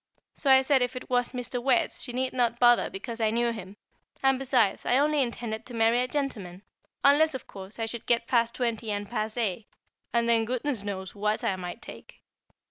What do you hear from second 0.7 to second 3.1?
if it was Mr. Wertz she need not bother